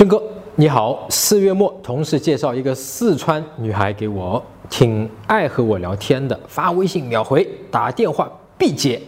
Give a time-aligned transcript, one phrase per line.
[0.00, 0.22] 军哥
[0.56, 8.26] 你好，四月末同事介绍一个四川女孩给我，挺爱和我聊天的，发微信秒回，打电话
[8.56, 8.98] 必接，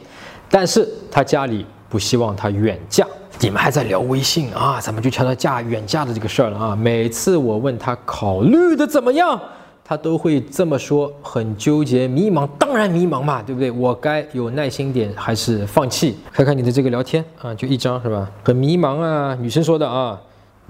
[0.51, 3.07] 但是她家里不希望她远嫁。
[3.41, 4.79] 你们还在聊微信啊？
[4.83, 6.77] 咱们就聊到嫁远嫁的这个事儿了啊！
[6.77, 9.41] 每次我问她考虑的怎么样，
[9.83, 12.47] 她都会这么说，很纠结迷茫。
[12.59, 13.71] 当然迷茫嘛，对不对？
[13.71, 16.19] 我该有耐心点还是放弃？
[16.31, 18.31] 看看你的这个聊天啊，就一张是吧？
[18.45, 20.21] 很迷茫啊，女生说的啊。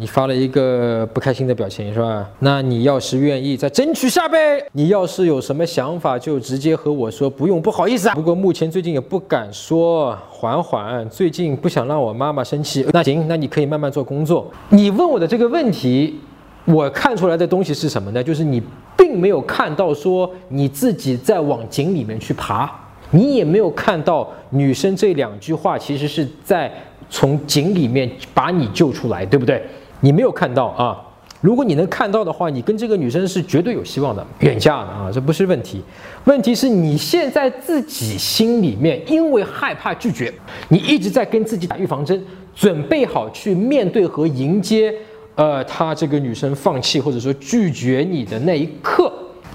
[0.02, 2.28] 你发了一个不开心的表情是吧？
[2.40, 4.60] 那你要是愿意再争取下呗。
[4.72, 8.14] 你要是有什么想法，就直接和我说，不用不好意思啊。
[8.16, 11.08] 不过目前最近也不敢说，缓缓。
[11.08, 12.84] 最近不想让我妈妈生气。
[12.92, 14.50] 那行，那你可以慢慢做工作。
[14.70, 16.18] 你问我的这个问题，
[16.64, 18.20] 我看出来的东西是什么呢？
[18.20, 18.60] 就是你
[18.96, 22.68] 并没有看到说你自己在往井里面去爬，
[23.12, 26.68] 你也没有看到女生这两句话其实是在
[27.08, 29.62] 从井里面把你救出来，对不对？
[30.02, 31.00] 你没有看到啊？
[31.40, 35.82] 如果你能看到的话，你跟这个女生是绝对有希望的，远嫁的啊，这不是问题。
[36.24, 40.32] 问题是你现在自己心里面因为害怕拒绝，
[40.68, 42.22] 你一直在跟自己打预防针，
[42.54, 44.94] 准备好去面对和迎接，
[45.34, 49.12] 呃，她这个女生放弃或者说拒绝你的那一刻。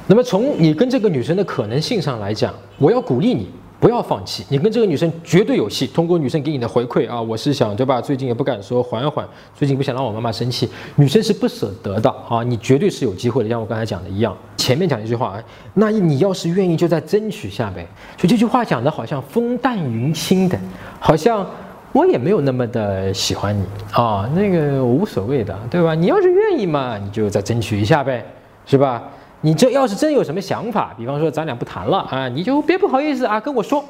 [0.07, 3.47] 那么从你跟这个女生的可能性上来讲，我要鼓励你。
[3.79, 5.85] 不要放弃，你跟这个女生绝对有戏。
[5.85, 8.01] 通过女生给你的回馈啊，我是想对吧？
[8.01, 9.27] 最近也不敢说，缓缓。
[9.53, 12.41] 最近不想让我妈妈生气，女生是不舍得的啊。
[12.43, 14.35] 你绝对是有机会的，像我刚才讲的一样。
[14.55, 15.41] 前面讲一句话，
[15.75, 17.87] 那你要是愿意，就再争取下呗。
[18.17, 20.57] 所以这句话讲的好像风淡云轻的，
[20.99, 21.45] 好像
[21.91, 25.93] 我也没有那么的喜欢你啊，那个无所谓的，对吧？
[25.93, 28.25] 你要是愿意嘛，你就再争取一下呗，
[28.65, 29.03] 是吧？
[29.41, 33.83] 你这要是真有什么想法，比方说咱俩不谈了啊，你就别不好意思啊跟我说，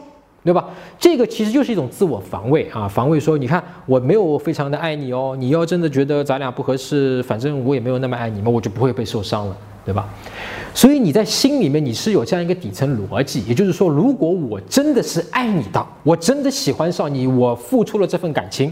[0.43, 0.65] 对吧？
[0.99, 10.07] 这个其实就是一种自我防卫啊，防卫说你看我没有非常的爱你哦，你要真的觉得咱俩不合适，反正我也没有那么爱你嘛，我就不会被受伤了，对吧？
[10.73, 18.71] 所以你在心里面你是有这样一个底层逻辑，也就是说，如果我真的是爱你的，我真的喜欢上你，我付出了这份感情，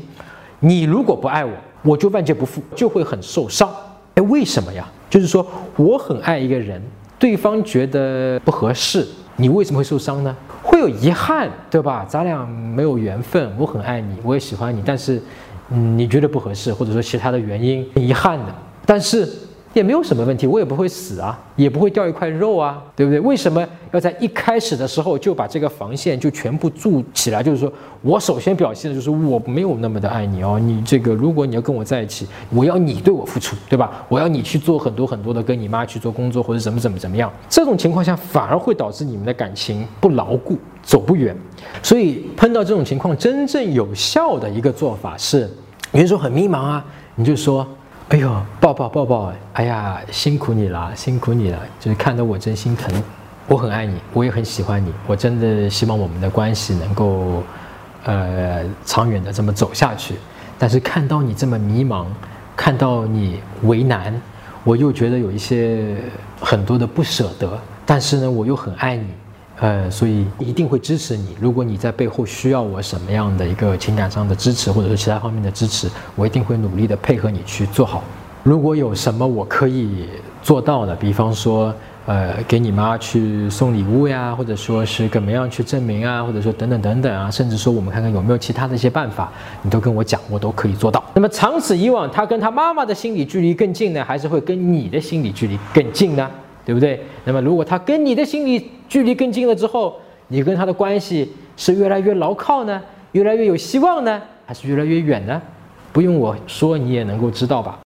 [0.59, 1.51] 你如果不爱我，
[1.83, 3.69] 我就万劫不复，就会很受伤。
[4.15, 4.87] 哎，为什么呀？
[5.15, 5.45] 就是说，
[5.77, 6.81] 我很爱一个人，
[7.17, 10.35] 对方觉得不合适，你为什么会受伤呢？
[10.61, 12.05] 会有遗憾，对吧？
[12.07, 15.21] 咱俩没有缘分，我很爱你，我也喜欢你，但是，
[15.69, 18.53] 嗯，你觉得不合适，或者说其他的原因，遗憾的。
[18.85, 19.27] 但是。
[19.75, 23.19] 也没有什么问题，我也不会死啊，也不会掉一块肉啊，对不对？
[23.19, 27.43] 为什么要在一开始的时候就把这个防线就全部筑起来？
[27.43, 27.69] 就是说
[28.01, 34.05] 我首先表现的就是我没有那么的爱你哦，你这个如果你要跟我在一起，我要你对我付出，对吧？
[34.07, 41.35] 我要你去做很多很多的跟你妈去做工作或者怎么怎么怎么样，这种情况下反而会导致你们的感情不牢固，走不远。
[41.83, 45.41] 所以碰到这种情况，真正有效的一个做法是，
[45.91, 47.67] 有人说很迷茫啊，你就说。
[48.09, 49.33] 哎呦，抱抱抱抱！
[49.53, 52.93] 哎呀，辛苦你了，辛苦你了，就是看得我真心疼。
[53.47, 57.41] 我很爱你，我也很喜欢你，我真的希望我们的关系能够，
[58.03, 60.13] 呃，长远的这么走下去。
[60.59, 62.05] 但是看到你这么迷茫，
[62.55, 64.13] 看到你为难，
[64.63, 65.97] 我又觉得有一些
[66.39, 67.59] 很多的不舍得。
[67.87, 69.07] 但是呢，我又很爱你。
[69.59, 71.35] 呃，所以一定会支持你。
[71.39, 78.03] 如果你在背后需要我什么样的一个情感上的支持，或者是其他方面的支持，我一定会努力的配合你去做好。
[78.43, 80.07] 如果有什么我可以
[80.43, 81.73] 做到的，比方说，
[82.05, 89.31] 呃，给你妈去送礼物呀，或者说是怎么样去证明啊，或者说等等等等啊，甚至说我们看看有没有其他的一些办法，
[89.63, 91.03] 你都跟我讲，我都可以做到。
[91.15, 96.29] 那么长此以往，他跟他妈妈的心理距离更近呢，还是会跟你的心理距离更近呢？
[96.65, 96.99] 对不对？
[97.23, 102.81] 那么如果他跟你的心理距离更近了之后，你跟他的关系是越来越牢靠呢，
[103.11, 105.41] 越来越有希望呢，还是越来越远呢？
[105.93, 107.79] 不用我说，你也能够知道吧。